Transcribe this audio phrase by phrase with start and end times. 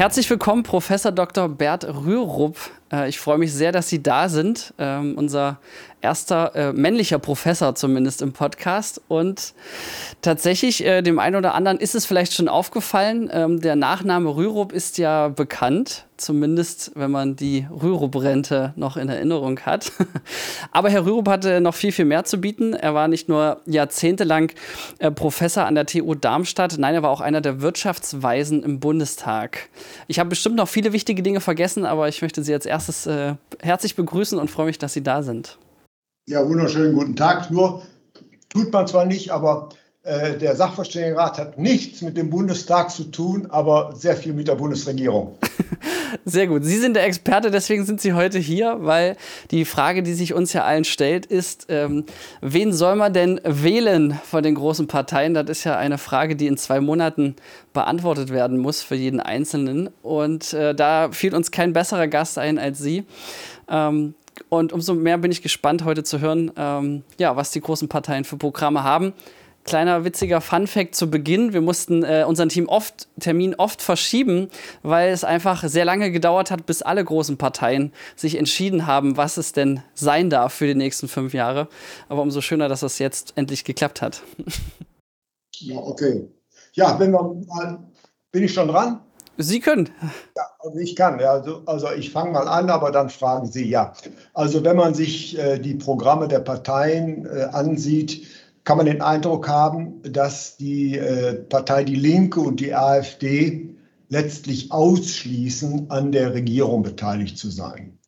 [0.00, 1.46] Herzlich willkommen, Professor Dr.
[1.50, 2.56] Bert Rührup.
[2.92, 4.74] Äh, ich freue mich sehr, dass Sie da sind.
[4.78, 5.58] Ähm, unser
[6.02, 9.00] erster äh, männlicher Professor zumindest im Podcast.
[9.08, 9.54] Und
[10.22, 14.72] tatsächlich, äh, dem einen oder anderen ist es vielleicht schon aufgefallen, ähm, der Nachname Rürup
[14.72, 19.92] ist ja bekannt, zumindest wenn man die Rürup-Rente noch in Erinnerung hat.
[20.72, 22.74] Aber Herr Rürup hatte noch viel, viel mehr zu bieten.
[22.74, 24.52] Er war nicht nur jahrzehntelang
[24.98, 29.68] äh, Professor an der TU Darmstadt, nein, er war auch einer der Wirtschaftsweisen im Bundestag.
[30.08, 33.34] Ich habe bestimmt noch viele wichtige Dinge vergessen, aber ich möchte Sie als erstes äh,
[33.60, 35.58] herzlich begrüßen und freue mich, dass Sie da sind.
[36.26, 37.50] Ja, wunderschönen guten Tag.
[37.50, 37.82] Nur
[38.48, 39.68] tut man zwar nicht, aber
[40.02, 45.36] der Sachverständigenrat hat nichts mit dem Bundestag zu tun, aber sehr viel mit der Bundesregierung.
[46.24, 46.64] Sehr gut.
[46.64, 49.16] Sie sind der Experte, deswegen sind Sie heute hier, weil
[49.50, 52.04] die Frage, die sich uns ja allen stellt, ist, ähm,
[52.40, 55.34] wen soll man denn wählen von den großen Parteien?
[55.34, 57.36] Das ist ja eine Frage, die in zwei Monaten
[57.72, 59.90] beantwortet werden muss für jeden Einzelnen.
[60.02, 63.04] Und äh, da fiel uns kein besserer Gast ein als Sie.
[63.68, 64.14] Ähm,
[64.48, 68.24] und umso mehr bin ich gespannt, heute zu hören, ähm, ja, was die großen Parteien
[68.24, 69.12] für Programme haben.
[69.64, 74.48] Kleiner witziger Fun-Fact zu Beginn: Wir mussten äh, unseren Team oft, Termin oft verschieben,
[74.82, 79.36] weil es einfach sehr lange gedauert hat, bis alle großen Parteien sich entschieden haben, was
[79.36, 81.68] es denn sein darf für die nächsten fünf Jahre.
[82.08, 84.22] Aber umso schöner, dass es jetzt endlich geklappt hat.
[85.62, 86.26] Ja, okay.
[86.72, 87.78] Ja, wenn wir mal,
[88.32, 89.00] bin ich schon dran?
[89.36, 89.88] Sie können.
[90.36, 91.18] Ja, also ich kann.
[91.18, 93.92] Ja, also, also ich fange mal an, aber dann fragen Sie ja.
[94.34, 98.26] Also wenn man sich äh, die Programme der Parteien äh, ansieht,
[98.64, 103.74] kann man den Eindruck haben, dass die äh, Partei Die Linke und die AfD
[104.08, 107.98] letztlich ausschließen, an der Regierung beteiligt zu sein.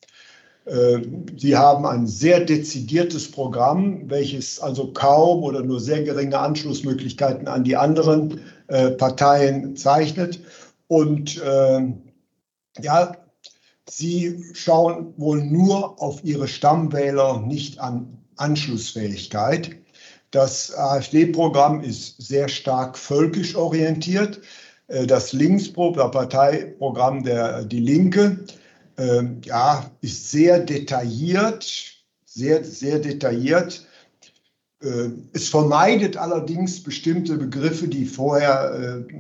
[0.65, 1.01] Äh,
[1.37, 7.65] sie haben ein sehr dezidiertes Programm, welches also kaum oder nur sehr geringe Anschlussmöglichkeiten an
[7.65, 10.41] die anderen äh, Parteien zeichnet.
[10.87, 11.93] Und äh,
[12.81, 13.17] ja,
[13.89, 19.82] sie schauen wohl nur auf ihre Stammwähler, nicht an Anschlussfähigkeit.
[20.33, 24.41] Das AfD-Programm ist sehr stark völkisch orientiert.
[24.89, 28.45] Äh, das Linksparteiprogramm der Die Linke
[28.97, 31.71] äh, ja, ist sehr detailliert,
[32.25, 33.87] sehr, sehr detailliert.
[34.83, 39.13] Äh, es vermeidet allerdings bestimmte Begriffe, die vorher äh,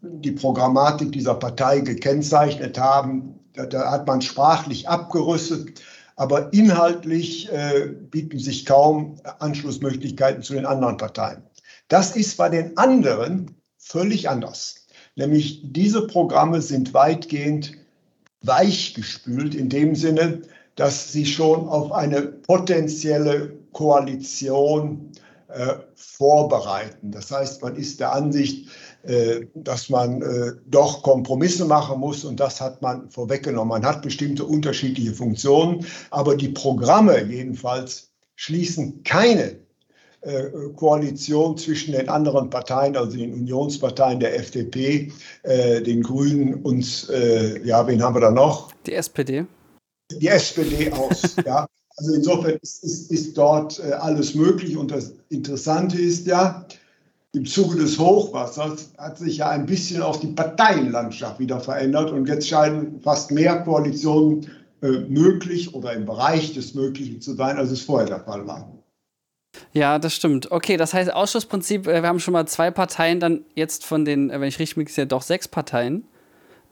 [0.00, 3.40] die Programmatik dieser Partei gekennzeichnet haben.
[3.54, 5.82] Da hat man sprachlich abgerüstet,
[6.16, 11.42] aber inhaltlich äh, bieten sich kaum Anschlussmöglichkeiten zu den anderen Parteien.
[11.88, 14.86] Das ist bei den anderen völlig anders.
[15.16, 17.72] Nämlich diese Programme sind weitgehend
[18.42, 20.42] weichgespült in dem Sinne,
[20.76, 25.12] dass sie schon auf eine potenzielle Koalition
[25.48, 27.10] äh, vorbereiten.
[27.10, 28.68] Das heißt, man ist der Ansicht,
[29.54, 33.68] dass man äh, doch Kompromisse machen muss und das hat man vorweggenommen.
[33.68, 39.56] Man hat bestimmte unterschiedliche Funktionen, aber die Programme jedenfalls schließen keine
[40.20, 40.44] äh,
[40.76, 45.10] Koalition zwischen den anderen Parteien, also den Unionsparteien der FDP,
[45.44, 47.08] den Grünen und,
[47.64, 48.72] ja, wen haben wir da noch?
[48.86, 49.44] Die SPD.
[50.12, 51.66] Die SPD aus, ja.
[51.96, 56.66] Also insofern ist, ist, ist dort alles möglich und das Interessante ist ja,
[57.34, 62.28] im Zuge des Hochwassers hat sich ja ein bisschen auch die Parteienlandschaft wieder verändert und
[62.28, 64.50] jetzt scheinen fast mehr Koalitionen
[64.82, 68.70] äh, möglich oder im Bereich des Möglichen zu sein, als es vorher der Fall war.
[69.72, 70.50] Ja, das stimmt.
[70.50, 74.28] Okay, das heißt Ausschussprinzip, äh, wir haben schon mal zwei Parteien, dann jetzt von den,
[74.28, 76.04] äh, wenn ich richtig bin, ja doch sechs Parteien.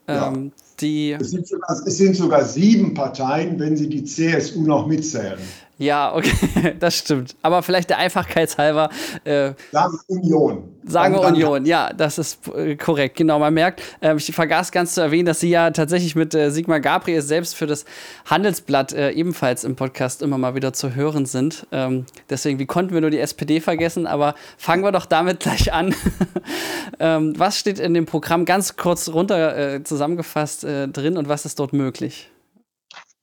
[0.08, 0.32] Ähm, ja.
[0.80, 5.38] die es sind, sogar, es sind sogar sieben Parteien, wenn Sie die CSU noch mitzählen.
[5.80, 7.34] Ja, okay, das stimmt.
[7.40, 8.90] Aber vielleicht der Einfachkeit halber.
[9.24, 10.68] Äh, sagen Union.
[10.84, 13.16] Sagen wir Union, ja, das ist äh, korrekt.
[13.16, 16.50] Genau, man merkt, äh, ich vergaß ganz zu erwähnen, dass Sie ja tatsächlich mit äh,
[16.50, 17.86] Sigmar Gabriel selbst für das
[18.26, 21.66] Handelsblatt äh, ebenfalls im Podcast immer mal wieder zu hören sind.
[21.72, 24.06] Ähm, deswegen, wie konnten wir nur die SPD vergessen?
[24.06, 25.94] Aber fangen wir doch damit gleich an.
[27.00, 31.58] ähm, was steht in dem Programm ganz kurz runter äh, zusammengefasst drin und was ist
[31.58, 32.28] dort möglich?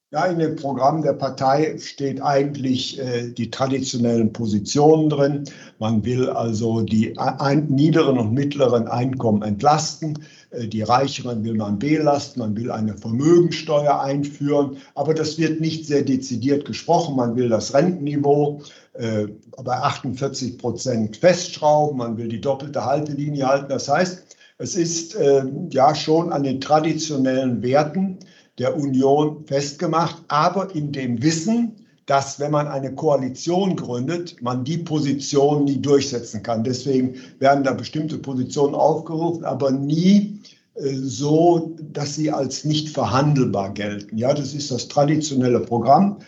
[0.09, 5.43] Ja, in dem Programm der Partei steht eigentlich äh, die traditionellen Positionen drin.
[5.79, 10.25] Man will also die ein, niederen und mittleren Einkommen entlasten.
[10.51, 12.39] Äh, die Reicheren will man belasten.
[12.39, 14.77] Man will eine Vermögensteuer einführen.
[14.95, 17.17] Aber das wird nicht sehr dezidiert gesprochen.
[17.17, 18.61] Man will das Rentenniveau
[18.93, 19.27] äh,
[19.61, 21.97] bei 48 Prozent festschrauben.
[21.97, 23.67] Man will die doppelte Haltelinie halten.
[23.67, 28.19] Das heißt, es ist äh, ja schon an den traditionellen Werten
[28.57, 31.75] der Union festgemacht, aber in dem Wissen,
[32.07, 36.63] dass wenn man eine Koalition gründet, man die Position nie durchsetzen kann.
[36.63, 40.41] Deswegen werden da bestimmte Positionen aufgerufen, aber nie
[40.75, 44.17] äh, so, dass sie als nicht verhandelbar gelten.
[44.17, 46.19] Ja, das ist das traditionelle Programm,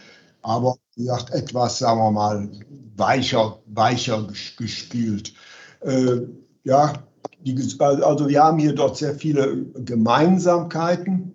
[0.41, 2.49] aber wie gesagt, etwas, sagen wir mal,
[2.97, 4.27] weicher, weicher
[4.57, 5.33] gespielt.
[5.79, 6.23] Äh,
[6.65, 6.93] ja,
[7.39, 11.31] die, also wir haben hier dort sehr viele Gemeinsamkeiten,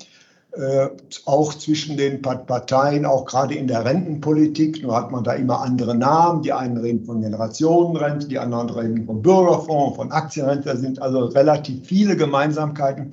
[0.56, 0.88] äh,
[1.24, 4.82] auch zwischen den Parteien, auch gerade in der Rentenpolitik.
[4.82, 6.42] Nur hat man da immer andere Namen.
[6.42, 10.68] Die einen reden von Generationenrente, die anderen reden von Bürgerfonds, von Aktienrente.
[10.68, 13.12] Da sind also relativ viele Gemeinsamkeiten.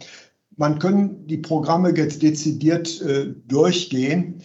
[0.58, 4.44] Man kann die Programme jetzt dezidiert äh, durchgehen.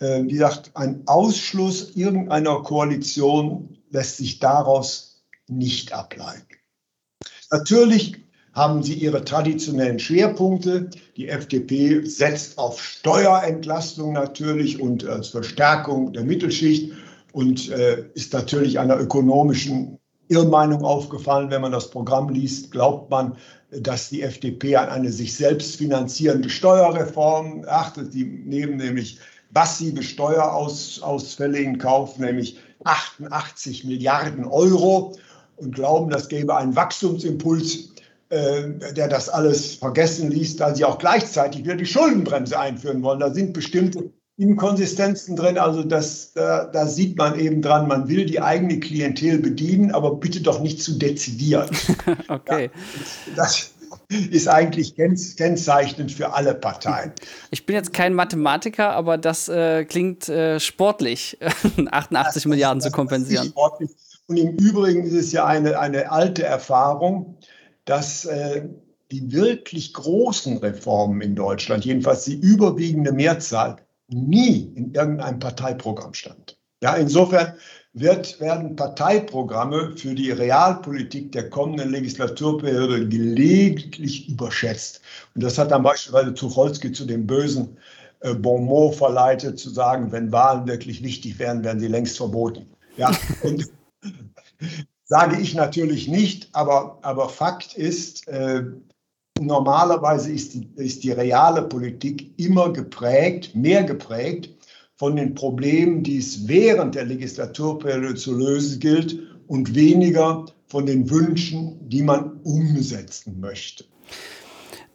[0.00, 6.46] Äh, wie gesagt, ein Ausschluss irgendeiner Koalition lässt sich daraus nicht ableiten.
[7.50, 10.88] Natürlich haben sie ihre traditionellen Schwerpunkte.
[11.16, 16.92] Die FDP setzt auf Steuerentlastung natürlich und als Verstärkung der Mittelschicht
[17.32, 19.98] und äh, ist natürlich einer ökonomischen
[20.28, 21.50] Irrmeinung aufgefallen.
[21.50, 23.36] Wenn man das Programm liest, glaubt man,
[23.70, 28.12] dass die FDP an eine sich selbst finanzierende Steuerreform achtet.
[28.12, 29.18] Sie nehmen nämlich
[29.52, 35.16] massive Steuerausfälle in Kauf, nämlich 88 Milliarden Euro
[35.56, 37.93] und glauben, das gäbe einen Wachstumsimpuls, äh,
[38.34, 43.20] der das alles vergessen ließ, da sie auch gleichzeitig wieder die Schuldenbremse einführen wollen.
[43.20, 45.58] Da sind bestimmte Inkonsistenzen drin.
[45.58, 50.16] Also das, da, da, sieht man eben dran, man will die eigene Klientel bedienen, aber
[50.16, 51.70] bitte doch nicht zu dezidiert.
[52.28, 52.70] okay.
[53.26, 53.70] Ja, das,
[54.08, 57.12] ist eigentlich kennzeichnend für alle Parteien.
[57.50, 61.38] Ich bin jetzt kein Mathematiker, aber das äh, klingt äh, sportlich,
[61.90, 63.52] 88 das, Milliarden das, zu kompensieren.
[64.26, 67.36] Und im Übrigen ist es ja eine, eine alte Erfahrung,
[67.84, 68.68] dass äh,
[69.10, 73.76] die wirklich großen Reformen in Deutschland, jedenfalls die überwiegende Mehrzahl,
[74.08, 76.58] nie in irgendeinem Parteiprogramm stand.
[76.82, 77.54] Ja, insofern
[77.94, 85.00] wird, werden Parteiprogramme für die Realpolitik der kommenden Legislaturperiode gelegentlich überschätzt.
[85.34, 87.78] Und das hat dann beispielsweise Tucholsky zu dem bösen
[88.20, 92.66] äh, Bonmot verleitet, zu sagen, wenn Wahlen wirklich wichtig wären, wären sie längst verboten.
[92.96, 93.10] Ja,
[93.42, 93.70] und
[95.04, 98.64] sage ich natürlich nicht, aber, aber Fakt ist, äh,
[99.40, 104.50] normalerweise ist die, ist die reale Politik immer geprägt, mehr geprägt
[104.96, 111.10] von den Problemen, die es während der Legislaturperiode zu lösen gilt und weniger von den
[111.10, 113.84] Wünschen, die man umsetzen möchte.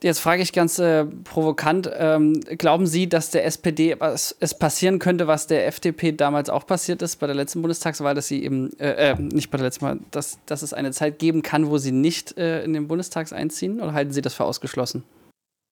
[0.02, 4.98] Jetzt frage ich ganz äh, provokant, ähm, glauben Sie, dass der SPD was, es passieren
[4.98, 8.72] könnte, was der FDP damals auch passiert ist bei der letzten Bundestagswahl, dass sie eben,
[8.80, 11.78] äh, äh, nicht bei der letzten Wahl, dass, dass es eine Zeit geben kann, wo
[11.78, 13.82] sie nicht äh, in den Bundestag einziehen?
[13.82, 15.04] Oder halten Sie das für ausgeschlossen?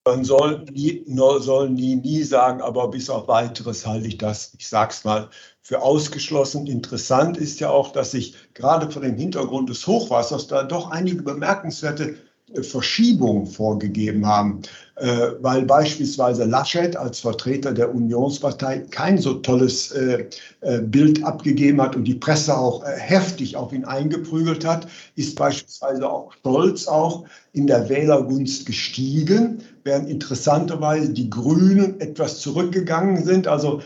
[0.06, 4.68] Man soll nie, soll nie, nie sagen, aber bis auf weiteres halte ich das, ich
[4.68, 5.28] sage es mal,
[5.62, 6.66] für ausgeschlossen.
[6.66, 11.22] Interessant ist ja auch, dass sich gerade vor dem Hintergrund des Hochwassers da doch einige
[11.22, 12.16] bemerkenswerte
[12.62, 14.62] Verschiebungen vorgegeben haben,
[14.96, 20.26] äh, weil beispielsweise Laschet als Vertreter der Unionspartei kein so tolles äh,
[20.60, 26.08] äh, Bild abgegeben hat und die Presse auch heftig auf ihn eingeprügelt hat, ist beispielsweise
[26.08, 33.46] auch Scholz auch in der Wählergunst gestiegen, während interessanterweise die Grünen etwas zurückgegangen sind.
[33.46, 33.80] Also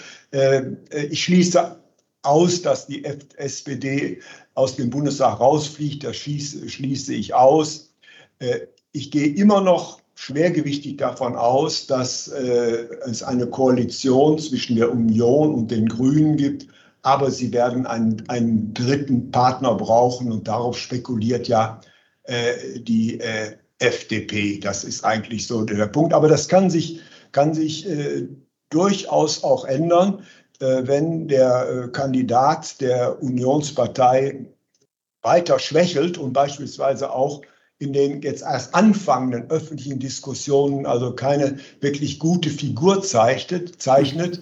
[1.11, 1.77] ich schließe
[2.23, 4.21] aus, dass die SPD
[4.55, 6.05] aus dem Bundestag rausfliegt.
[6.05, 7.92] Das schließe ich aus.
[8.39, 8.61] Äh,
[8.93, 15.55] ich gehe immer noch schwergewichtig davon aus, dass äh, es eine Koalition zwischen der Union
[15.55, 16.67] und den Grünen gibt,
[17.03, 21.81] aber sie werden einen, einen dritten Partner brauchen und darauf spekuliert ja
[22.25, 23.21] äh, die
[23.79, 24.61] FDP.
[24.61, 26.15] Das ist eigentlich so der Punkt.
[26.15, 27.01] Aber das kann sich,
[27.33, 27.89] kann sich
[28.71, 30.23] durchaus auch ändern,
[30.61, 34.47] wenn der Kandidat der Unionspartei
[35.23, 37.43] weiter schwächelt und beispielsweise auch
[37.83, 44.41] in den jetzt erst anfangenden öffentlichen Diskussionen also keine wirklich gute Figur zeichnet, zeichnet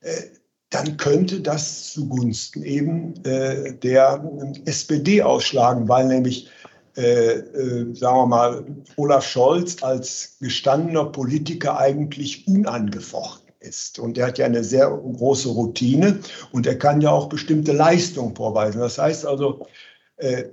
[0.00, 0.22] äh,
[0.70, 4.28] dann könnte das zugunsten eben äh, der
[4.64, 6.48] SPD ausschlagen, weil nämlich,
[6.96, 8.64] äh, äh, sagen wir mal,
[8.96, 14.00] Olaf Scholz als gestandener Politiker eigentlich unangefochten ist.
[14.00, 16.18] Und er hat ja eine sehr große Routine
[16.50, 18.80] und er kann ja auch bestimmte Leistungen vorweisen.
[18.80, 19.68] Das heißt also,
[20.16, 20.46] äh,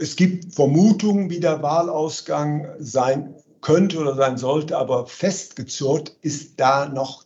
[0.00, 6.88] es gibt Vermutungen, wie der Wahlausgang sein könnte oder sein sollte, aber festgezurrt ist da
[6.88, 7.24] noch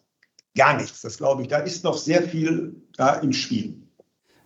[0.56, 1.00] gar nichts.
[1.02, 1.48] Das glaube ich.
[1.48, 3.80] Da ist noch sehr viel da im Spiel.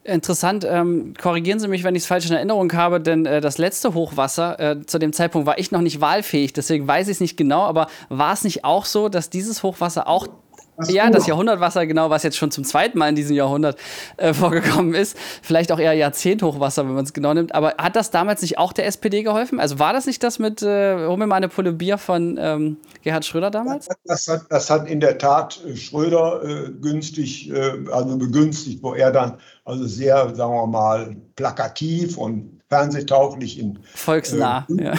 [0.05, 3.59] Interessant, ähm, korrigieren Sie mich, wenn ich es falsch in Erinnerung habe, denn äh, das
[3.59, 7.21] letzte Hochwasser, äh, zu dem Zeitpunkt war ich noch nicht wahlfähig, deswegen weiß ich es
[7.21, 10.29] nicht genau, aber war es nicht auch so, dass dieses Hochwasser auch
[10.79, 13.77] Das ja, das Jahrhundertwasser, genau, was jetzt schon zum zweiten Mal in diesem Jahrhundert
[14.17, 15.17] äh, vorgekommen ist.
[15.43, 17.53] Vielleicht auch eher Jahrzehnthochwasser, wenn man es genau nimmt.
[17.53, 19.59] Aber hat das damals nicht auch der SPD geholfen?
[19.59, 22.77] Also war das nicht das mit, äh, hol mir mal eine Pulle Bier von ähm,
[23.03, 23.89] Gerhard Schröder damals?
[24.05, 28.95] Das hat, das hat in der Tat äh, Schröder äh, günstig, äh, also begünstigt, wo
[28.95, 34.95] er dann also sehr, sagen wir mal, plakativ und fernsehtauglich in volksnah, äh, ja.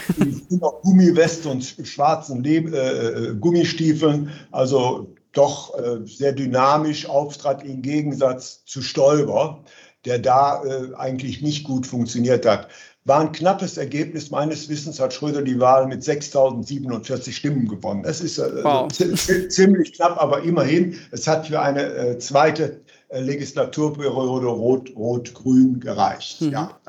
[0.83, 4.31] Gummiwest und schwarzen Le äh, Gummistiefeln.
[4.51, 9.63] Also doch äh, sehr dynamisch auftrat im Gegensatz zu Stoiber,
[10.05, 12.67] der da äh, eigentlich nicht gut funktioniert hat.
[13.05, 14.29] War ein knappes Ergebnis.
[14.29, 18.03] Meines Wissens hat Schröder die Wahl mit 6.047 Stimmen gewonnen.
[18.03, 18.91] Das ist äh, wow.
[19.50, 26.41] ziemlich knapp, aber immerhin, es hat für eine äh, zweite äh, Legislaturperiode Rot-Rot-Grün gereicht.
[26.41, 26.51] Mhm.
[26.51, 26.79] Ja.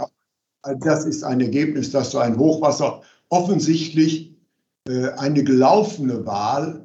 [0.62, 4.34] Also das ist ein Ergebnis, dass so ein Hochwasser offensichtlich
[4.88, 6.84] äh, eine gelaufene Wahl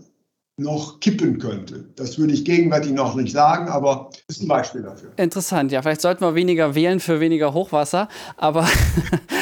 [0.58, 1.86] noch kippen könnte.
[1.98, 5.12] Das würde ich gegenwärtig noch nicht sagen, aber ist ein Beispiel dafür.
[5.18, 5.82] Interessant, ja.
[5.82, 8.08] Vielleicht sollten wir weniger wählen für weniger Hochwasser.
[8.38, 8.66] Aber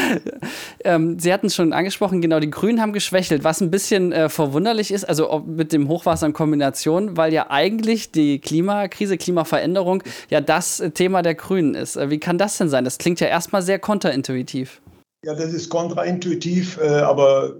[0.83, 4.27] ähm, Sie hatten es schon angesprochen, genau, die Grünen haben geschwächelt, was ein bisschen äh,
[4.27, 10.01] verwunderlich ist, also mit dem Hochwasser in Kombination, weil ja eigentlich die Klimakrise, Klimaveränderung
[10.31, 11.95] ja das äh, Thema der Grünen ist.
[11.95, 12.85] Äh, wie kann das denn sein?
[12.85, 14.81] Das klingt ja erstmal sehr kontraintuitiv.
[15.23, 17.55] Ja, das ist kontraintuitiv, äh, aber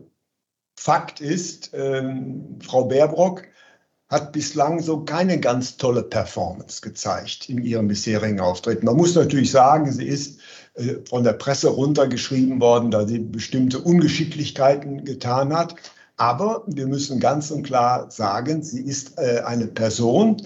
[0.76, 3.44] Fakt ist, ähm, Frau Baerbrock
[4.10, 8.86] hat bislang so keine ganz tolle Performance gezeigt in ihrem bisherigen Auftreten.
[8.86, 10.40] Man muss natürlich sagen, sie ist
[10.76, 15.76] äh, von der Presse runtergeschrieben worden, da sie bestimmte Ungeschicklichkeiten getan hat.
[16.18, 20.38] Aber wir müssen ganz und klar sagen, sie ist äh, eine Person,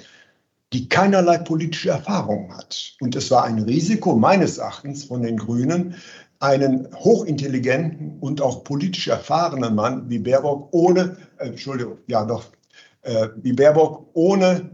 [0.74, 2.96] die keinerlei politische Erfahrung hat.
[3.00, 5.96] Und es war ein Risiko meines Erachtens von den Grünen,
[6.40, 12.46] einen hochintelligenten und auch politisch erfahrenen Mann wie Baerbock ohne, äh, Entschuldigung, ja doch,
[13.02, 14.70] äh, wie Baerbock ohne,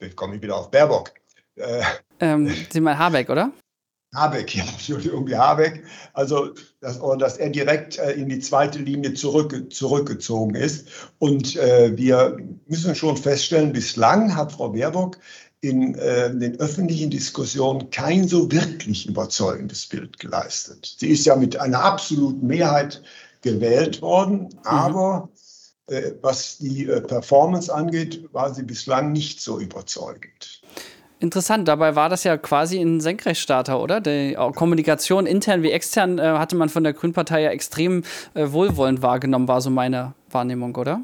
[0.00, 1.12] jetzt komme ich wieder auf Baerbock.
[1.56, 1.82] Äh,
[2.20, 3.52] ähm, Sie meinen Habeck, oder?
[4.14, 5.84] Habeck, ja, Entschuldigung, wie Habeck.
[6.12, 10.88] Also, dass, dass er direkt äh, in die zweite Linie zurück, zurückgezogen ist.
[11.18, 15.18] Und äh, wir müssen schon feststellen, bislang hat Frau Baerbock
[15.60, 20.96] in äh, den öffentlichen Diskussionen kein so wirklich überzeugendes Bild geleistet.
[20.98, 23.02] Sie ist ja mit einer absoluten Mehrheit
[23.42, 24.58] gewählt worden, mhm.
[24.64, 25.28] aber
[25.88, 30.62] äh, was die äh, Performance angeht, war sie bislang nicht so überzeugend.
[31.20, 34.00] Interessant, dabei war das ja quasi ein Senkrechtstarter, oder?
[34.00, 39.02] Die Kommunikation intern wie extern äh, hatte man von der Grünpartei ja extrem äh, wohlwollend
[39.02, 41.00] wahrgenommen, war so meine Wahrnehmung, oder?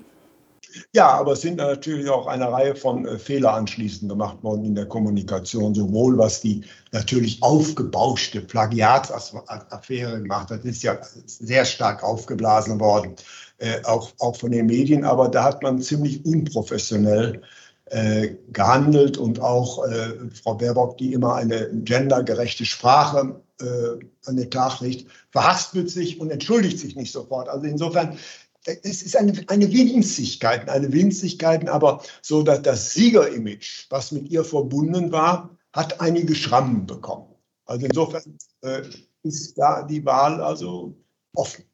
[0.93, 4.75] Ja, aber es sind natürlich auch eine Reihe von äh, Fehler anschließend gemacht worden in
[4.75, 12.81] der Kommunikation, sowohl was die natürlich aufgebauschte Plagiatsaffäre gemacht hat, ist ja sehr stark aufgeblasen
[12.81, 13.15] worden,
[13.59, 17.43] äh, auch, auch von den Medien, aber da hat man ziemlich unprofessionell
[17.87, 24.51] äh, gehandelt und auch äh, Frau Baerbock, die immer eine gendergerechte Sprache äh, an den
[24.51, 27.49] Tag legt, verhaspelt sich und entschuldigt sich nicht sofort.
[27.49, 28.19] Also insofern
[28.67, 34.45] es ist eine, eine Winzigkeit, eine Winzigkeit, aber so dass das Siegerimage, was mit ihr
[34.45, 37.27] verbunden war, hat einige Schrammen bekommen.
[37.67, 38.83] Also insofern äh,
[39.23, 40.95] ist da die Wahl also
[41.35, 41.65] offen.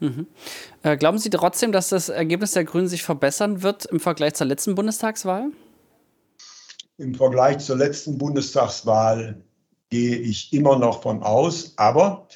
[0.00, 0.26] Mhm.
[0.82, 4.46] Äh, glauben Sie trotzdem, dass das Ergebnis der Grünen sich verbessern wird im Vergleich zur
[4.46, 5.50] letzten Bundestagswahl?
[6.96, 9.42] Im Vergleich zur letzten Bundestagswahl
[9.90, 12.28] gehe ich immer noch von aus, aber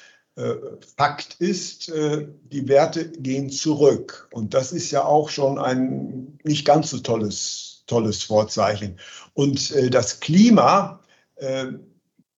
[0.97, 4.29] Fakt ist, äh, die Werte gehen zurück.
[4.33, 8.99] Und das ist ja auch schon ein nicht ganz so tolles, tolles Vorzeichen.
[9.35, 11.01] Und äh, das Klima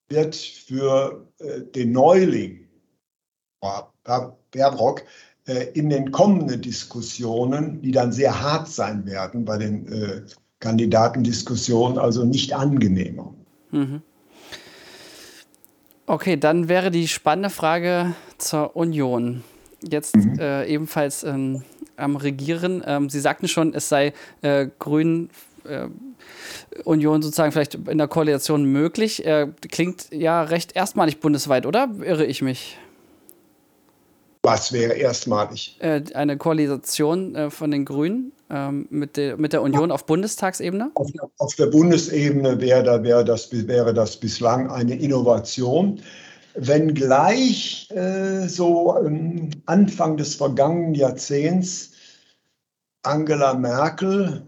[0.09, 1.27] wird für
[1.75, 2.67] den Neuling,
[4.51, 5.03] Baerbock,
[5.73, 10.25] in den kommenden Diskussionen, die dann sehr hart sein werden bei den
[10.59, 13.35] Kandidatendiskussionen, also nicht angenehmer.
[13.69, 14.01] Mhm.
[16.09, 19.43] Okay, dann wäre die spannende Frage zur Union.
[19.81, 20.39] Jetzt mhm.
[20.39, 21.63] äh, ebenfalls ähm,
[21.97, 22.81] am Regieren.
[22.87, 25.29] Ähm, Sie sagten schon, es sei äh, Grün.
[25.65, 25.89] Äh,
[26.85, 29.25] Union sozusagen vielleicht in der Koalition möglich.
[29.25, 31.89] Äh, klingt ja recht erstmalig bundesweit, oder?
[32.01, 32.77] Irre ich mich?
[34.43, 35.75] Was wäre erstmalig?
[35.79, 40.91] Äh, eine Koalition von den Grünen ähm, mit, der, mit der Union auf Bundestagsebene?
[40.95, 46.01] Auf, auf der Bundesebene wäre, da wäre, das, wäre das bislang eine Innovation.
[46.55, 51.91] Wenngleich äh, so ähm, Anfang des vergangenen Jahrzehnts
[53.03, 54.43] Angela Merkel,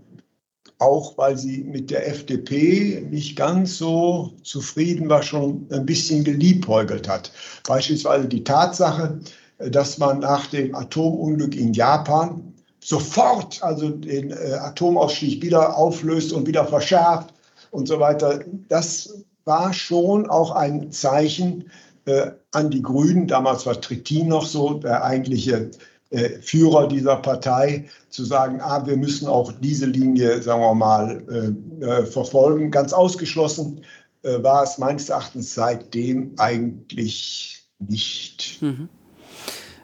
[0.80, 7.08] auch weil sie mit der FDP nicht ganz so zufrieden war, schon ein bisschen geliebäugelt
[7.08, 7.32] hat.
[7.68, 9.20] Beispielsweise die Tatsache,
[9.58, 12.49] dass man nach dem Atomunglück in Japan
[12.80, 17.34] sofort also den äh, Atomausstieg wieder auflöst und wieder verschärft
[17.72, 18.40] und so weiter.
[18.68, 21.70] Das war schon auch ein Zeichen
[22.06, 23.28] äh, an die Grünen.
[23.28, 25.72] Damals war Trittin noch so der eigentliche
[26.12, 31.24] äh, Führer dieser Partei, zu sagen, ah, wir müssen auch diese Linie, sagen wir mal,
[31.30, 32.72] äh, äh verfolgen.
[32.72, 33.84] Ganz ausgeschlossen
[34.24, 38.58] äh, war es meines Erachtens seitdem eigentlich nicht.
[38.62, 38.90] Mhm.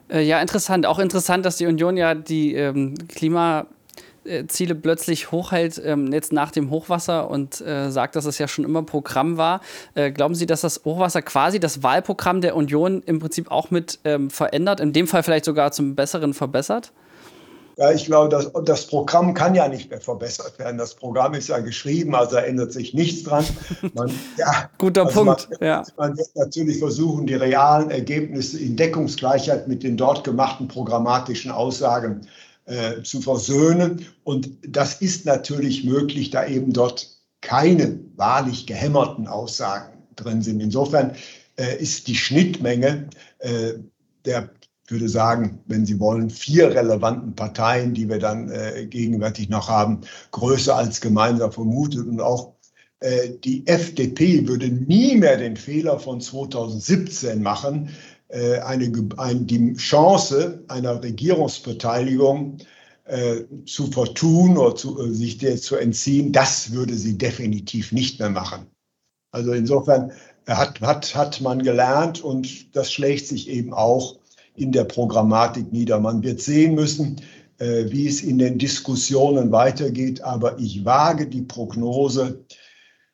[0.09, 0.85] Äh, ja, interessant.
[0.85, 6.69] Auch interessant, dass die Union ja die ähm, Klimaziele plötzlich hochhält, ähm, jetzt nach dem
[6.69, 9.61] Hochwasser und äh, sagt, dass es ja schon immer Programm war.
[9.95, 13.99] Äh, glauben Sie, dass das Hochwasser quasi das Wahlprogramm der Union im Prinzip auch mit
[14.03, 16.91] ähm, verändert, in dem Fall vielleicht sogar zum Besseren verbessert?
[17.77, 20.77] Ja, ich glaube, das, das Programm kann ja nicht mehr verbessert werden.
[20.77, 23.45] Das Programm ist ja geschrieben, also ändert sich nichts dran.
[23.93, 25.49] Man, ja, Guter also Punkt.
[25.59, 25.83] Man, ja.
[25.97, 32.27] man, wird natürlich versuchen, die realen Ergebnisse in Deckungsgleichheit mit den dort gemachten programmatischen Aussagen
[32.65, 34.05] äh, zu versöhnen.
[34.23, 37.09] Und das ist natürlich möglich, da eben dort
[37.41, 40.61] keine wahrlich gehämmerten Aussagen drin sind.
[40.61, 41.11] Insofern
[41.57, 43.73] äh, ist die Schnittmenge äh,
[44.25, 44.49] der
[44.87, 50.01] würde sagen, wenn Sie wollen, vier relevanten Parteien, die wir dann äh, gegenwärtig noch haben,
[50.31, 52.07] größer als gemeinsam vermutet.
[52.07, 52.53] Und auch
[52.99, 57.89] äh, die FDP würde nie mehr den Fehler von 2017 machen,
[58.27, 62.57] äh, eine, ein, die Chance einer Regierungsbeteiligung
[63.05, 66.31] äh, zu vertun oder zu, äh, sich der zu entziehen.
[66.31, 68.67] Das würde sie definitiv nicht mehr machen.
[69.31, 70.11] Also insofern
[70.47, 74.17] hat, hat, hat man gelernt und das schlägt sich eben auch
[74.55, 75.99] in der Programmatik nieder.
[75.99, 77.21] Man wird sehen müssen,
[77.57, 82.43] äh, wie es in den Diskussionen weitergeht, aber ich wage die Prognose,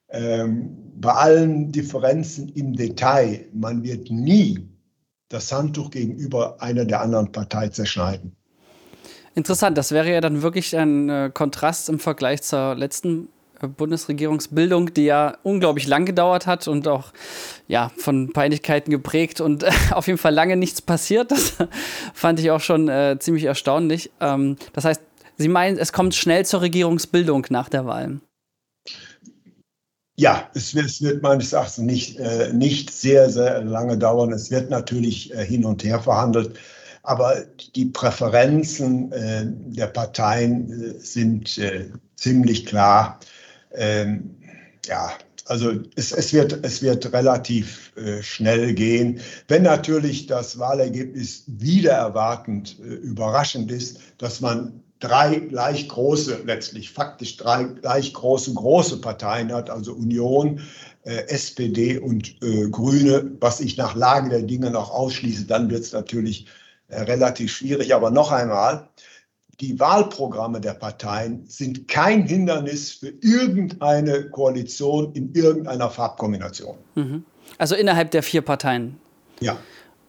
[0.09, 4.59] ähm, bei allen Differenzen im Detail, man wird nie
[5.29, 8.35] das Handtuch gegenüber einer der anderen Partei zerschneiden.
[9.33, 13.29] Interessant, das wäre ja dann wirklich ein äh, Kontrast im Vergleich zur letzten
[13.67, 17.11] Bundesregierungsbildung, die ja unglaublich lang gedauert hat und auch
[17.67, 21.31] ja, von Peinlichkeiten geprägt und äh, auf jeden Fall lange nichts passiert.
[21.31, 21.57] Das
[22.13, 24.11] fand ich auch schon äh, ziemlich erstaunlich.
[24.19, 25.01] Ähm, das heißt,
[25.41, 28.19] Sie meinen, es kommt schnell zur Regierungsbildung nach der Wahl?
[30.15, 34.31] Ja, es wird, es wird meines Erachtens nicht, äh, nicht sehr, sehr lange dauern.
[34.33, 36.59] Es wird natürlich äh, hin und her verhandelt.
[37.03, 37.43] Aber
[37.75, 41.59] die Präferenzen äh, der Parteien äh, sind
[42.15, 43.19] ziemlich klar.
[43.75, 44.35] Ähm,
[44.85, 45.11] ja,
[45.45, 49.19] also es, es, wird, es wird relativ äh, schnell gehen.
[49.47, 56.91] Wenn natürlich das Wahlergebnis wieder erwartend äh, überraschend ist, dass man drei gleich große, letztlich
[56.91, 60.61] faktisch drei gleich große, große Parteien hat, also Union,
[61.03, 65.81] äh, SPD und äh, Grüne, was ich nach Lage der Dinge noch ausschließe, dann wird
[65.81, 66.45] es natürlich
[66.87, 67.95] äh, relativ schwierig.
[67.95, 68.87] Aber noch einmal,
[69.61, 76.75] die Wahlprogramme der Parteien sind kein Hindernis für irgendeine Koalition in irgendeiner Farbkombination.
[76.95, 77.23] Mhm.
[77.57, 78.97] Also innerhalb der vier Parteien.
[79.39, 79.57] Ja.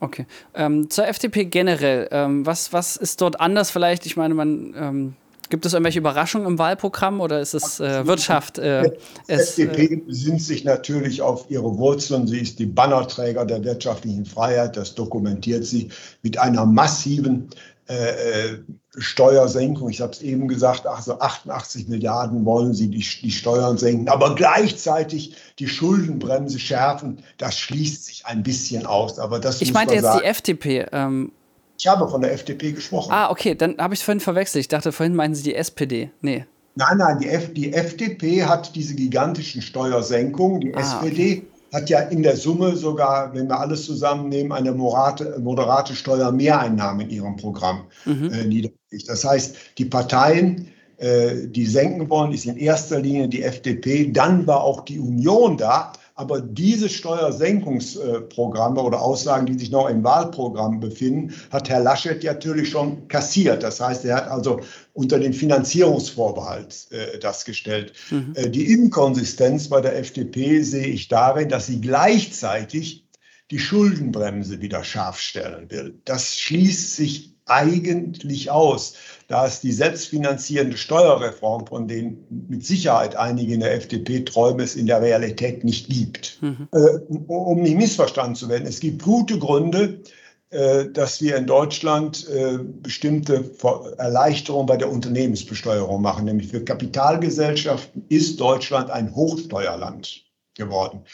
[0.01, 0.27] Okay.
[0.55, 2.09] Ähm, zur FDP generell.
[2.11, 4.07] Ähm, was, was ist dort anders vielleicht?
[4.07, 4.75] Ich meine, man.
[4.77, 5.15] Ähm,
[5.53, 8.59] gibt es irgendwelche Überraschungen im Wahlprogramm oder ist es äh, Wirtschaft?
[8.59, 8.91] Äh,
[9.29, 12.27] die FDP äh, besinnt sich natürlich auf ihre Wurzeln.
[12.27, 14.79] Sie ist die Bannerträger der wirtschaftlichen Freiheit.
[14.79, 15.91] Das dokumentiert sie
[16.23, 17.51] mit einer massiven
[17.93, 18.59] äh, äh,
[18.97, 19.91] Steuersenkung.
[19.91, 24.35] Ich habe es eben gesagt, also 88 Milliarden wollen sie die, die Steuern senken, aber
[24.35, 27.23] gleichzeitig die Schuldenbremse schärfen.
[27.39, 29.19] Das schließt sich ein bisschen aus.
[29.19, 30.21] Aber das ich meinte jetzt sagen.
[30.23, 30.87] die FDP.
[30.93, 31.33] Ähm
[31.79, 33.13] ich habe von der FDP gesprochen.
[33.13, 34.61] Ah, okay, dann habe ich es vorhin verwechselt.
[34.61, 36.11] Ich dachte, vorhin meinen Sie die SPD.
[36.21, 36.47] Nee.
[36.75, 40.61] Nein, nein, die, F die FDP hat diese gigantischen Steuersenkungen.
[40.61, 44.73] Die ah, SPD okay hat ja in der Summe sogar, wenn wir alles zusammennehmen, eine
[44.73, 48.31] moderate, moderate Steuermehreinnahme in ihrem Programm mhm.
[48.31, 49.09] äh, niedergelegt.
[49.09, 54.13] Das heißt, die Parteien, äh, die senken wollen, ist in erster Linie die FDP.
[54.13, 60.05] Dann war auch die Union da, aber diese Steuersenkungsprogramme oder Aussagen, die sich noch im
[60.05, 63.65] Wahlprogramm befinden, hat Herr Laschet natürlich schon kassiert.
[63.65, 64.61] Das heißt, er hat also
[64.93, 67.93] unter den Finanzierungsvorbehalt äh, das gestellt.
[68.11, 68.35] Mhm.
[68.37, 73.09] Äh, die Inkonsistenz bei der FDP sehe ich darin, dass sie gleichzeitig
[73.51, 76.01] die Schuldenbremse wieder scharf stellen will.
[76.05, 78.95] Das schließt sich eigentlich aus,
[79.33, 84.77] da es die selbstfinanzierende Steuerreform, von denen mit Sicherheit einige in der FDP träumen, es
[84.77, 86.37] in der Realität nicht gibt.
[86.43, 86.69] Mhm.
[86.71, 90.03] Äh, um nicht missverstanden zu werden, es gibt gute Gründe,
[90.51, 93.51] äh, dass wir in Deutschland äh, bestimmte
[93.97, 96.27] Erleichterungen bei der Unternehmensbesteuerung machen.
[96.27, 100.27] Nämlich für Kapitalgesellschaften ist Deutschland ein Hochsteuerland
[100.59, 101.05] geworden.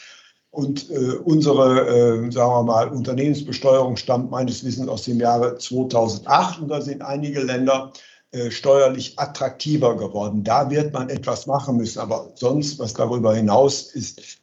[0.51, 6.59] Und äh, unsere, äh, sagen wir mal, Unternehmensbesteuerung stammt meines Wissens aus dem Jahre 2008.
[6.59, 7.93] Und da sind einige Länder
[8.31, 10.43] äh, steuerlich attraktiver geworden.
[10.43, 11.99] Da wird man etwas machen müssen.
[11.99, 14.39] Aber sonst, was darüber hinaus ist,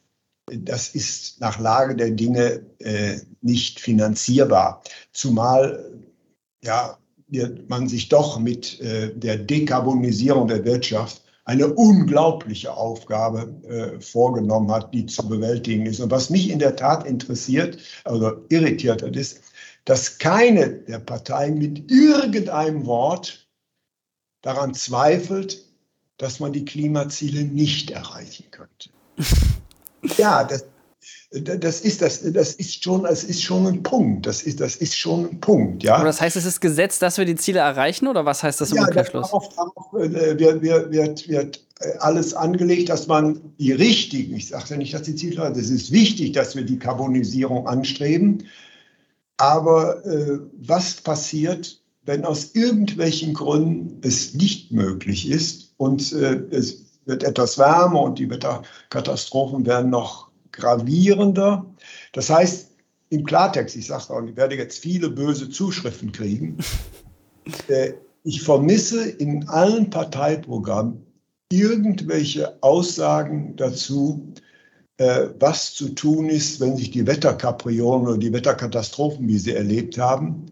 [0.51, 4.81] das ist nach Lage der Dinge äh, nicht finanzierbar.
[5.11, 6.01] Zumal
[6.63, 6.97] ja,
[7.67, 14.93] man sich doch mit äh, der Dekarbonisierung der Wirtschaft eine unglaubliche Aufgabe äh, vorgenommen hat,
[14.93, 16.01] die zu bewältigen ist.
[16.01, 19.39] Und was mich in der Tat interessiert, also irritiert hat, ist,
[19.85, 23.46] dass keine der Parteien mit irgendeinem Wort
[24.47, 25.65] daran zweifelt,
[26.17, 28.89] dass man die Klimaziele nicht erreichen könnte.
[30.15, 30.63] Ja, das,
[31.31, 34.27] das ist, das, das ist schon, das ist schon ein Punkt.
[34.27, 35.95] Das ist, das ist schon ein Punkt, ja.
[35.95, 38.69] Aber das heißt, es ist Gesetz, dass wir die Ziele erreichen oder was heißt das
[38.69, 39.25] im ja, Umkehrschluss?
[39.25, 41.65] Darauf, darauf äh, wird, wird, wird,
[41.99, 45.91] alles angelegt, dass man die richtigen, ich sage ja nicht, dass die Ziele, es ist
[45.91, 48.45] wichtig, dass wir die Karbonisierung anstreben.
[49.37, 56.85] Aber äh, was passiert, wenn aus irgendwelchen Gründen es nicht möglich ist und äh, es
[57.05, 61.65] wird etwas wärmer und die Wetterkatastrophen werden noch gravierender.
[62.13, 62.71] Das heißt,
[63.09, 66.57] im Klartext, ich sage auch, ich werde jetzt viele böse Zuschriften kriegen.
[67.69, 67.93] Äh,
[68.25, 71.01] ich vermisse in allen Parteiprogrammen
[71.49, 74.33] irgendwelche Aussagen dazu,
[74.97, 79.97] äh, was zu tun ist, wenn sich die Wetterkapriolen oder die Wetterkatastrophen, wie sie erlebt
[79.97, 80.47] haben,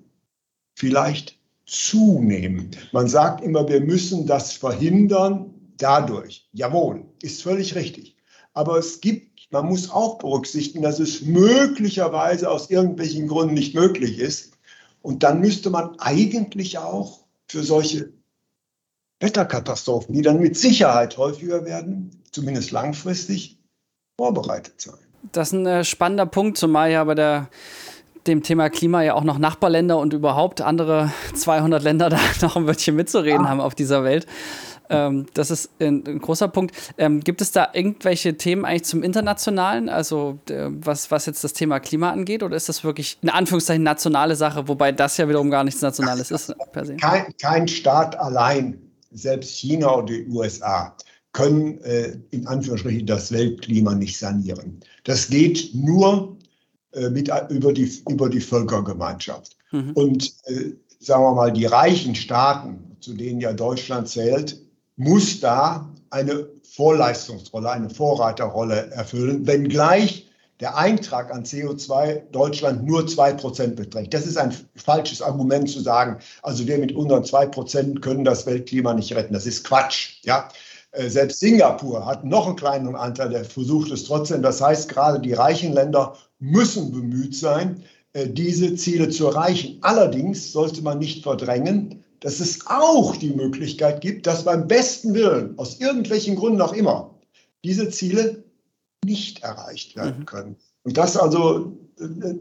[0.78, 2.72] vielleicht zunehmen.
[2.92, 6.48] Man sagt immer, wir müssen das verhindern dadurch.
[6.54, 8.16] Jawohl, ist völlig richtig.
[8.54, 14.20] Aber es gibt, man muss auch berücksichtigen, dass es möglicherweise aus irgendwelchen Gründen nicht möglich
[14.20, 14.54] ist.
[15.02, 18.14] Und dann müsste man eigentlich auch für solche
[19.20, 23.60] Wetterkatastrophen, die dann mit Sicherheit häufiger werden, zumindest langfristig,
[24.18, 24.96] vorbereitet sein.
[25.32, 27.50] Das ist ein äh, spannender Punkt, zumal ja bei der
[28.28, 32.68] dem Thema Klima ja auch noch Nachbarländer und überhaupt andere 200 Länder da noch ein
[32.68, 33.50] Wörtchen mitzureden ja.
[33.50, 34.26] haben auf dieser Welt.
[34.90, 36.76] Ähm, das ist ein, ein großer Punkt.
[36.98, 41.54] Ähm, gibt es da irgendwelche Themen eigentlich zum Internationalen, also äh, was, was jetzt das
[41.54, 45.50] Thema Klima angeht, oder ist das wirklich in Anführungszeichen nationale Sache, wobei das ja wiederum
[45.50, 46.98] gar nichts Nationales ist per se?
[46.98, 48.80] Kein, kein Staat allein,
[49.12, 50.96] selbst China oder die USA,
[51.34, 54.80] können äh, in Anführungsstrichen das Weltklima nicht sanieren.
[55.04, 56.35] Das geht nur
[57.10, 59.56] mit, über, die, über die Völkergemeinschaft.
[59.72, 59.92] Mhm.
[59.94, 64.60] Und äh, sagen wir mal, die reichen Staaten, zu denen ja Deutschland zählt,
[64.96, 70.26] muss da eine Vorleistungsrolle, eine Vorreiterrolle erfüllen, wenngleich
[70.62, 74.14] der Eintrag an CO2 Deutschland nur 2% beträgt.
[74.14, 78.94] Das ist ein falsches Argument zu sagen, also wir mit unseren 2% können das Weltklima
[78.94, 79.34] nicht retten.
[79.34, 80.22] Das ist Quatsch.
[80.24, 80.48] Ja?
[80.96, 84.42] Äh, selbst Singapur hat noch einen kleineren Anteil, der versucht es trotzdem.
[84.42, 89.80] Das heißt, gerade die reichen Länder müssen bemüht sein, äh, diese Ziele zu erreichen.
[89.82, 95.58] Allerdings sollte man nicht verdrängen, dass es auch die Möglichkeit gibt, dass beim besten Willen,
[95.60, 97.14] aus irgendwelchen Gründen auch immer,
[97.64, 98.44] diese Ziele
[99.04, 100.26] nicht erreicht werden mhm.
[100.26, 100.56] können.
[100.84, 102.34] Und dass also äh,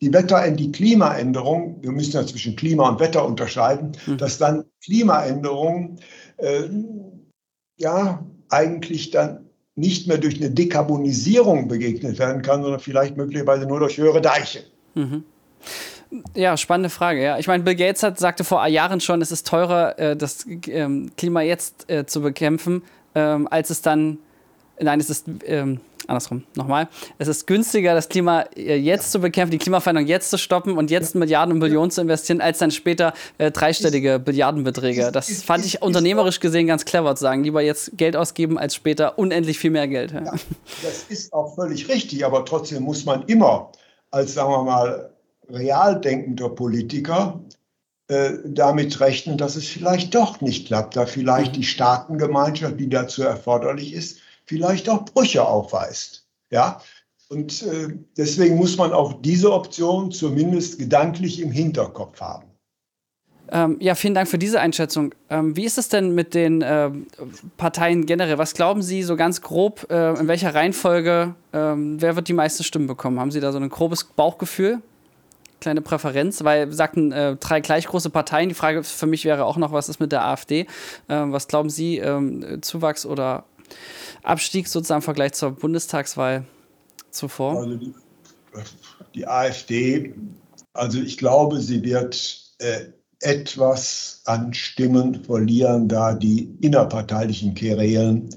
[0.00, 4.18] die Wetter, die Klimaänderung, wir müssen ja zwischen Klima und Wetter unterscheiden, mhm.
[4.18, 6.00] dass dann Klimaänderungen
[6.38, 6.64] äh,
[7.76, 13.80] ja eigentlich dann nicht mehr durch eine Dekarbonisierung begegnet werden kann, sondern vielleicht möglicherweise nur
[13.80, 14.60] durch höhere Deiche.
[14.94, 15.24] Mhm.
[16.34, 17.22] Ja, spannende Frage.
[17.22, 17.38] Ja.
[17.38, 21.10] Ich meine, Bill Gates hat, sagte vor Jahren schon, es ist teurer, äh, das ähm,
[21.16, 22.82] Klima jetzt äh, zu bekämpfen,
[23.14, 24.18] ähm, als es dann.
[24.78, 26.44] Nein, es ist ähm, andersrum.
[26.54, 26.88] Nochmal.
[27.18, 30.90] Es ist günstiger, das Klima äh, jetzt zu bekämpfen, die Klimaveränderung jetzt zu stoppen und
[30.90, 35.10] jetzt Milliarden und Billionen zu investieren, als dann später äh, dreistellige Billiardenbeträge.
[35.12, 37.44] Das fand ich unternehmerisch gesehen ganz clever zu sagen.
[37.44, 40.12] Lieber jetzt Geld ausgeben, als später unendlich viel mehr Geld.
[40.12, 40.24] Ja.
[40.24, 40.32] Ja,
[40.82, 43.70] das ist auch völlig richtig, aber trotzdem muss man immer
[44.10, 45.10] als, sagen wir mal,
[45.48, 47.40] real denkender Politiker
[48.08, 51.56] äh, damit rechnen, dass es vielleicht doch nicht klappt, da vielleicht mhm.
[51.56, 56.26] die Staatengemeinschaft, die dazu erforderlich ist, vielleicht auch Brüche aufweist.
[56.50, 56.80] Ja?
[57.28, 62.46] Und äh, deswegen muss man auch diese Option zumindest gedanklich im Hinterkopf haben.
[63.52, 65.14] Ähm, ja, vielen Dank für diese Einschätzung.
[65.30, 66.90] Ähm, wie ist es denn mit den äh,
[67.56, 68.38] Parteien generell?
[68.38, 72.64] Was glauben Sie so ganz grob, äh, in welcher Reihenfolge, äh, wer wird die meisten
[72.64, 73.20] Stimmen bekommen?
[73.20, 74.80] Haben Sie da so ein grobes Bauchgefühl?
[75.60, 78.48] Kleine Präferenz, weil sagten äh, drei gleich große Parteien.
[78.48, 80.66] Die Frage für mich wäre auch noch, was ist mit der AfD?
[81.08, 83.44] Ähm, was glauben Sie, ähm, Zuwachs oder
[84.22, 86.44] Abstieg sozusagen im Vergleich zur Bundestagswahl
[87.10, 87.58] zuvor?
[87.58, 87.94] Also die,
[89.14, 90.14] die AfD,
[90.72, 92.86] also ich glaube, sie wird äh,
[93.20, 98.28] etwas an Stimmen verlieren, da die innerparteilichen Querelen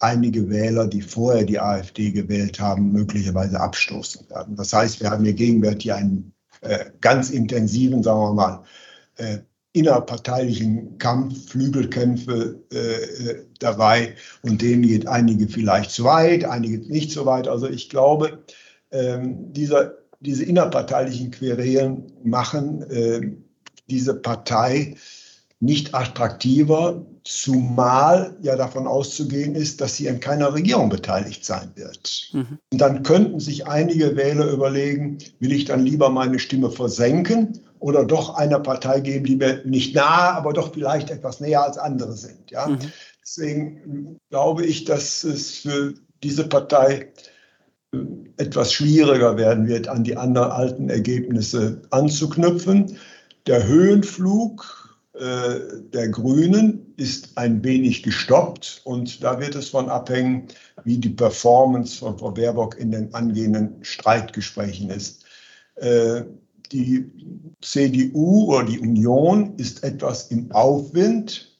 [0.00, 4.56] einige Wähler, die vorher die AfD gewählt haben, möglicherweise abstoßen werden.
[4.56, 8.64] Das heißt, wir haben hier gegenwärtig einen äh, ganz intensiven, sagen wir mal,
[9.16, 9.38] äh,
[9.78, 17.26] innerparteilichen Kampf, Flügelkämpfe äh, dabei und denen geht einige vielleicht zu weit, einige nicht so
[17.26, 17.48] weit.
[17.48, 18.44] Also ich glaube,
[18.90, 23.32] ähm, dieser, diese innerparteilichen Querelen machen äh,
[23.88, 24.96] diese Partei
[25.60, 32.30] nicht attraktiver, zumal ja davon auszugehen ist, dass sie an keiner Regierung beteiligt sein wird.
[32.32, 32.58] Mhm.
[32.72, 38.04] Und dann könnten sich einige Wähler überlegen, will ich dann lieber meine Stimme versenken oder
[38.04, 42.12] doch einer Partei geben, die mir nicht nahe, aber doch vielleicht etwas näher als andere
[42.12, 42.50] sind.
[42.50, 42.66] Ja?
[42.68, 42.78] Mhm.
[43.22, 47.12] Deswegen glaube ich, dass es für diese Partei
[47.92, 47.98] äh,
[48.36, 52.96] etwas schwieriger werden wird, an die anderen alten Ergebnisse anzuknüpfen.
[53.46, 54.88] Der Höhenflug
[55.18, 55.60] äh,
[55.92, 60.46] der Grünen ist ein wenig gestoppt und da wird es von abhängen,
[60.84, 65.24] wie die Performance von Frau Baerbock in den angehenden Streitgesprächen ist.
[65.74, 66.22] Äh,
[66.72, 67.10] die
[67.60, 71.58] CDU oder die Union ist etwas im Aufwind,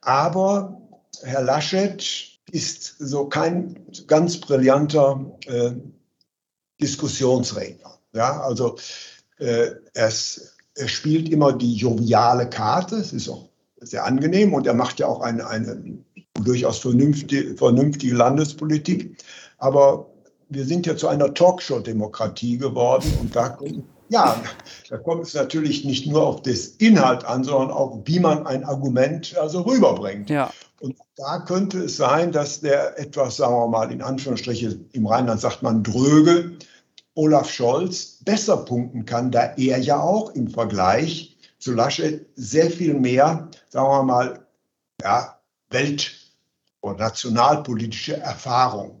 [0.00, 0.80] aber
[1.22, 5.72] Herr Laschet ist so kein ganz brillanter äh,
[6.80, 7.98] Diskussionsredner.
[8.14, 8.76] Ja, also
[9.38, 13.48] äh, es, er spielt immer die joviale Karte, es ist auch
[13.80, 15.98] sehr angenehm und er macht ja auch eine, eine
[16.34, 19.16] durchaus vernünftige, vernünftige Landespolitik.
[19.58, 20.10] Aber
[20.48, 23.58] wir sind ja zu einer Talkshow-Demokratie geworden und da
[24.08, 24.40] ja,
[24.88, 28.64] da kommt es natürlich nicht nur auf das Inhalt an, sondern auch, wie man ein
[28.64, 30.30] Argument also rüberbringt.
[30.30, 30.50] Ja.
[30.80, 35.40] Und da könnte es sein, dass der etwas, sagen wir mal, in Anführungsstrichen, im Rheinland
[35.40, 36.56] sagt man dröge,
[37.14, 42.94] Olaf Scholz besser punkten kann, da er ja auch im Vergleich zu Laschet sehr viel
[42.94, 44.46] mehr, sagen wir mal,
[45.02, 45.38] ja,
[45.70, 46.14] Welt-
[46.80, 48.97] und nationalpolitische Erfahrung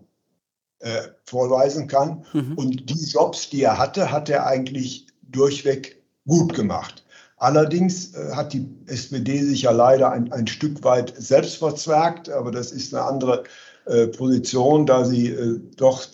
[0.80, 2.24] äh, vorweisen kann.
[2.32, 2.54] Mhm.
[2.54, 7.04] Und die Jobs, die er hatte, hat er eigentlich durchweg gut gemacht.
[7.36, 12.50] Allerdings äh, hat die SPD sich ja leider ein, ein Stück weit selbst verzwergt, aber
[12.50, 13.44] das ist eine andere
[13.86, 16.06] äh, Position, da sie äh, doch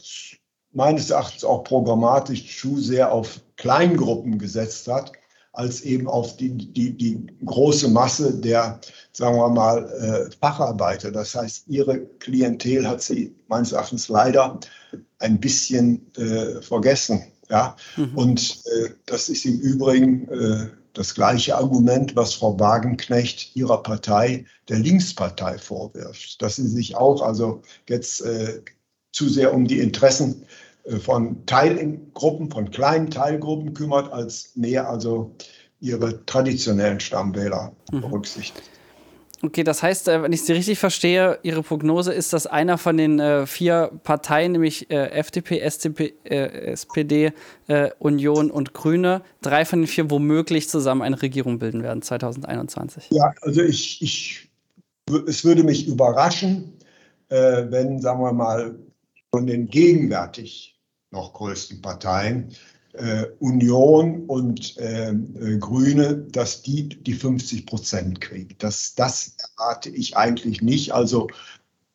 [0.72, 5.12] meines Erachtens auch programmatisch zu sehr auf Kleingruppen gesetzt hat
[5.54, 8.80] als eben auf die, die, die große Masse der,
[9.12, 11.12] sagen wir mal, äh, Facharbeiter.
[11.12, 14.58] Das heißt, ihre Klientel hat sie meines Erachtens leider
[15.18, 17.22] ein bisschen äh, vergessen.
[17.48, 17.76] Ja?
[17.96, 18.18] Mhm.
[18.18, 24.46] Und äh, das ist im Übrigen äh, das gleiche Argument, was Frau Wagenknecht ihrer Partei,
[24.68, 28.60] der Linkspartei, vorwirft, dass sie sich auch also jetzt äh,
[29.12, 30.44] zu sehr um die Interessen
[31.00, 35.34] von Teilgruppen, von kleinen Teilgruppen kümmert, als mehr also
[35.80, 38.02] ihre traditionellen Stammwähler mhm.
[38.02, 38.62] berücksichtigt.
[39.42, 42.96] Okay, das heißt, äh, wenn ich Sie richtig verstehe, Ihre Prognose ist, dass einer von
[42.96, 47.32] den äh, vier Parteien, nämlich äh, FDP, SDP, äh, SPD,
[47.66, 53.08] äh, Union und Grüne, drei von den vier womöglich zusammen eine Regierung bilden werden 2021.
[53.10, 54.48] Ja, also ich, ich
[55.26, 56.78] es würde mich überraschen,
[57.28, 58.78] äh, wenn, sagen wir mal,
[59.30, 60.73] von den gegenwärtig
[61.14, 62.50] noch größten Parteien,
[62.92, 68.55] äh, Union und ähm, äh, Grüne, dass die die 50 Prozent kriegen.
[68.59, 70.92] Das, das erwarte ich eigentlich nicht.
[70.92, 71.29] Also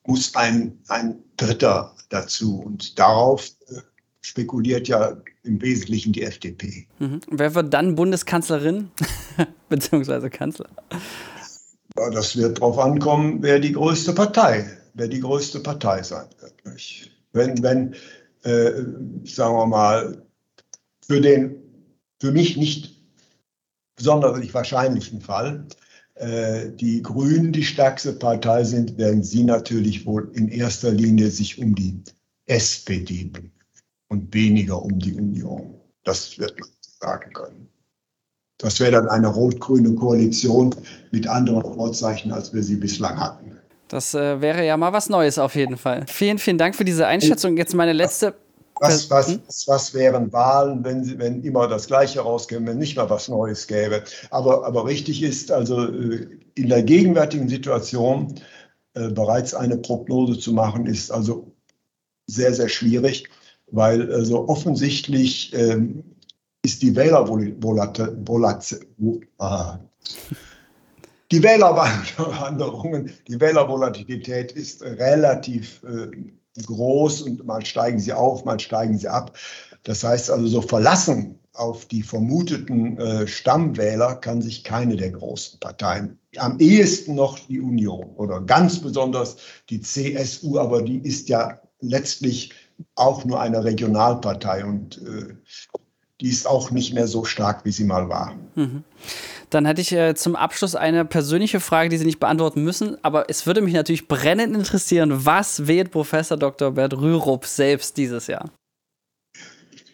[0.05, 2.59] muss ein, ein Dritter dazu.
[2.59, 3.75] Und darauf äh,
[4.21, 6.87] spekuliert ja im Wesentlichen die FDP.
[6.99, 7.21] Mhm.
[7.29, 8.91] Wer wird dann Bundeskanzlerin
[9.69, 10.69] beziehungsweise Kanzler?
[11.97, 16.53] Ja, das wird darauf ankommen, wer die größte Partei, wer die größte Partei sein wird.
[17.31, 17.95] Wenn, wenn
[18.43, 18.71] äh,
[19.25, 20.25] sagen wir mal,
[21.05, 21.55] für den
[22.21, 23.01] für mich nicht
[23.97, 25.67] sonderlich wahrscheinlichen Fall,
[26.15, 31.59] äh, die Grünen die stärkste Partei sind, werden sie natürlich wohl in erster Linie sich
[31.59, 32.01] um die
[32.45, 33.31] SPD
[34.09, 35.75] und weniger um die Union.
[36.03, 37.69] Das wird man sagen können.
[38.57, 40.75] Das wäre dann eine rot-grüne Koalition
[41.11, 43.57] mit anderen Vorzeichen, als wir sie bislang hatten.
[43.89, 46.05] Das äh, wäre ja mal was Neues auf jeden Fall.
[46.07, 47.57] Vielen, vielen Dank für diese Einschätzung.
[47.57, 48.35] Jetzt meine letzte.
[48.79, 49.41] Was, was, hm?
[49.45, 53.27] was, was wären Wahlen, wenn, sie, wenn immer das Gleiche rauskäme, wenn nicht mal was
[53.27, 54.03] Neues gäbe?
[54.29, 58.35] Aber, aber richtig ist, also äh, in der gegenwärtigen Situation
[58.93, 61.51] äh, bereits eine Prognose zu machen, ist also
[62.27, 63.27] sehr, sehr schwierig,
[63.71, 66.03] weil also offensichtlich ähm,
[66.63, 68.87] ist die Wählervolatilität,
[69.39, 69.79] ah,
[71.31, 78.97] die Wählerwanderungen, die Wählervolatilität ist relativ äh, groß und mal steigen sie auf, mal steigen
[78.97, 79.37] sie ab.
[79.83, 85.59] Das heißt also, so verlassen auf die vermuteten äh, Stammwähler kann sich keine der großen
[85.59, 89.37] Parteien, am ehesten noch die Union oder ganz besonders
[89.69, 92.53] die CSU, aber die ist ja letztlich
[92.95, 95.33] auch nur eine Regionalpartei und äh,
[96.21, 98.35] die ist auch nicht mehr so stark, wie sie mal war.
[98.55, 98.83] Mhm.
[99.49, 103.29] Dann hätte ich äh, zum Abschluss eine persönliche Frage, die Sie nicht beantworten müssen, aber
[103.29, 106.71] es würde mich natürlich brennend interessieren, was wählt Professor Dr.
[106.71, 108.51] Bert Rürup selbst dieses Jahr?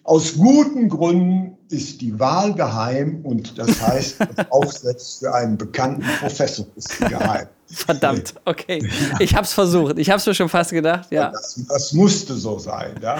[0.03, 6.05] Aus guten Gründen ist die Wahl geheim und das heißt, das Aufsatz für einen bekannten
[6.19, 7.47] Professor ist geheim.
[7.65, 8.87] Verdammt, okay.
[9.17, 9.97] Ich habe es versucht.
[9.97, 11.07] Ich habe es mir schon fast gedacht.
[11.09, 11.31] Ja.
[11.31, 12.91] Das, das musste so sein.
[13.01, 13.17] Ja.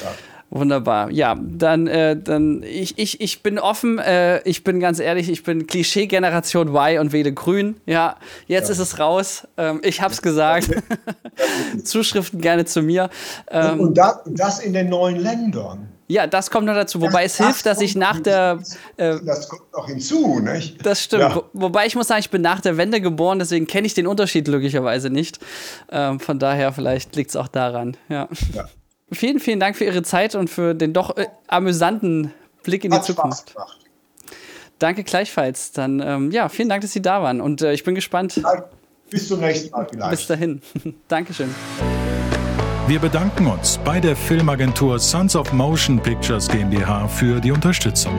[0.00, 0.12] ja.
[0.54, 1.10] Wunderbar.
[1.10, 5.42] Ja, dann, äh, dann ich, ich, ich bin offen, äh, ich bin ganz ehrlich, ich
[5.42, 7.74] bin Klischee-Generation Y und wähle grün.
[7.86, 8.14] Ja,
[8.46, 8.74] jetzt ja.
[8.74, 9.48] ist es raus.
[9.56, 10.70] Ähm, ich hab's gesagt.
[11.84, 13.10] Zuschriften gerne zu mir.
[13.50, 15.88] Ähm, und, das, das in den neuen Ländern.
[16.06, 17.00] Ja, das kommt noch dazu.
[17.00, 18.60] Wobei das, es hilft, dass ich nach der.
[18.96, 20.86] Äh, das kommt noch hinzu, nicht?
[20.86, 21.22] Das stimmt.
[21.22, 21.34] Ja.
[21.34, 24.06] Wo, wobei ich muss sagen, ich bin nach der Wende geboren, deswegen kenne ich den
[24.06, 25.40] Unterschied glücklicherweise nicht.
[25.90, 27.96] Ähm, von daher, vielleicht liegt es auch daran.
[28.08, 28.28] Ja.
[28.54, 28.68] ja
[29.14, 32.96] vielen, vielen Dank für Ihre Zeit und für den doch äh, amüsanten Blick in die
[32.96, 33.50] Hat Zukunft.
[33.50, 33.78] Spaß gemacht.
[34.78, 35.72] Danke gleichfalls.
[35.72, 38.40] Dann, ähm, ja, vielen Dank, dass Sie da waren und äh, ich bin gespannt.
[39.10, 40.10] Bis zum nächsten Mal vielleicht.
[40.10, 40.60] Bis dahin.
[41.08, 41.54] Dankeschön.
[42.86, 48.12] Wir bedanken uns bei der Filmagentur Sons of Motion Pictures GmbH für die Unterstützung.